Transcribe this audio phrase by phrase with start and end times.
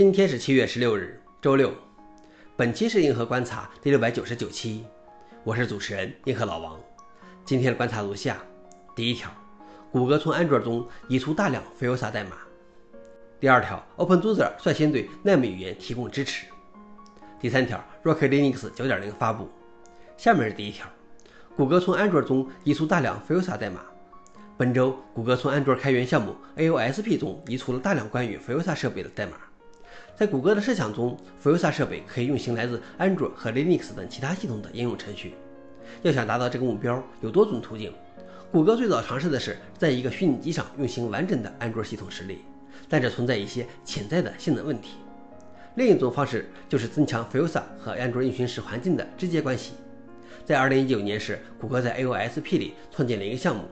[0.00, 1.74] 今天是七月十六日，周六。
[2.56, 4.82] 本期是硬核观察第六百九十九期，
[5.44, 6.80] 我是主持人硬核老王。
[7.44, 8.38] 今天的观察如下：
[8.96, 9.30] 第一条，
[9.92, 12.30] 谷歌从安卓中移除大量 Fiosa 代码；
[13.38, 16.46] 第二条，OpenZoozer 率先对 NAME 语言提供支持；
[17.38, 19.50] 第三条，Rocket Linux 9.0发布。
[20.16, 20.86] 下面是第一条，
[21.58, 23.82] 谷歌从安卓中移除大量 Fiosa 代码。
[24.56, 29.32] 本周，谷歌从安卓开源项目 AOSP 中移除了大量关于 Fiosa 设备的代码。
[30.20, 35.32] 在谷歌的设想中，Fiosa 设备可以运行来自安卓和 Linux 等其他系统的应用程序。
[36.02, 37.90] 要想达到这个目标，有多种途径。
[38.52, 42.40] 谷歌最早尝试的是在一个虚拟机上运行完整的安卓系统实例，
[42.86, 44.96] 但这存在一些潜在的性能问题。
[45.76, 49.72] 另一种方式就是增强 Fiosa 和安卓运行时环境的直接关系。
[50.44, 53.62] 在2019年时，谷歌在 AOSP 里创建了一个项目，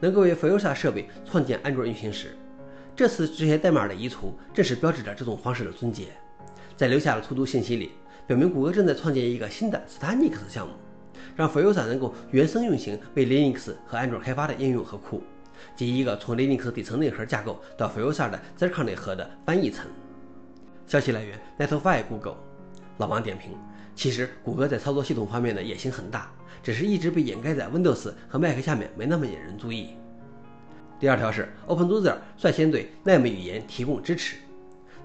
[0.00, 2.36] 能够为 Fiosa 设备创建安卓运行时。
[2.96, 6.08] 这次这些代码的移除，正是标志着这种方式的终结。
[6.76, 7.90] 在留下的出图信息里，
[8.26, 10.74] 表明谷歌正在创建一个新的 Stanix 项目，
[11.34, 15.22] 让 Fiosa 能够原生运行为 Linux 和安卓开发的应用和库，
[15.76, 19.86] 及一个从 Linux 底层内核架构到 Fiosa 的 Zircon 内核的翻译层。
[20.86, 22.36] 消息来源：Netlify Google。
[22.98, 23.56] 老王点评：
[23.96, 26.30] 其实谷歌在操作系统方面的野心很大，
[26.62, 29.96] 只是一直被掩盖在 Windows 和 Mac 下面，没那么引人注意。
[31.04, 34.36] 第二条是 OpenZoozer 率先对 NAME 语言提供支持。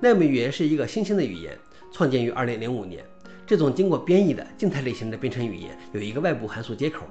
[0.01, 1.59] NAME 语言是一个新兴的语言，
[1.91, 3.03] 创建于2005年。
[3.45, 7.05] 这种经过编译的静态类型的编程语言有一个外部函数接口，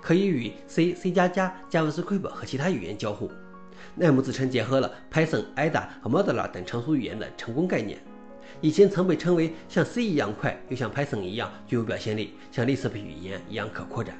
[0.00, 3.30] 可以与 C、C++、JavaScript 和其他语言交互。
[3.96, 8.00] NAME 自称结合了 Python、Ada 和 Modula 等成熟语言的成功概念。
[8.60, 14.16] 以前曾被称为像 C 一样快，又像 Python 一样具有表现力，像 Lisp 语言一样可扩展。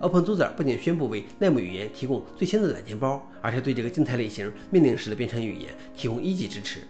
[0.00, 6.80] OpenZoozer 不仅宣布为 NAME 语言提供最新的软件包，而且对这个静态类型命令式的编程语言提供一级支持。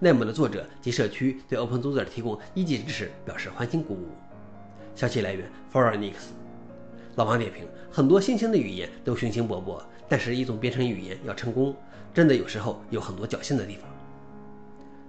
[0.00, 4.08] NAME 的作者及社区对 OpenZoozer 提供一级支持表示欢欣鼓舞。
[4.94, 6.32] 消息来源 f o r e i g n x
[7.16, 11.74] 老王点评：很多新兴的语言都雄心勃勃，但是一种编程语言要成功，
[12.12, 13.84] 真的有时候有很多侥幸的地方。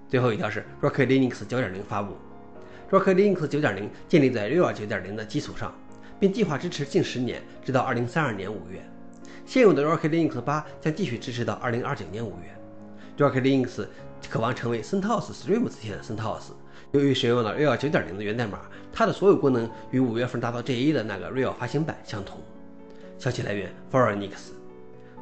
[0.07, 2.15] 最后一条是 Rocket Linux 9.0发布。
[2.89, 5.73] Rocket Linux 9.0建立在 Real 9.0的基础上。
[6.21, 8.79] 并计划支持近十年，直到二零三二年五月。
[9.43, 12.55] 现有的 Rocket Linux 八将继续支持到二零二九年五月。
[13.17, 13.87] Rocket Linux
[14.29, 16.51] 渴望成为 CentOS Stream 之前的 CentOS。
[16.91, 18.59] 由于使用了 Real 九点零的源代码，
[18.93, 22.39] 它的所有功能与五月份达到 J1 的那个 Real 发行版相同。
[23.17, 24.53] 消息来源 f o r e i g n x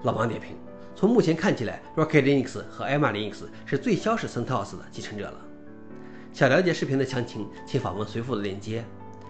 [0.04, 0.58] 老王点评：
[0.98, 5.40] 从目前看起来，Rocket Linux 和 Emma Linux 是最消失 CentOS 的继承者了。
[6.34, 8.84] 想了解视频的详情，请访问随附的链接。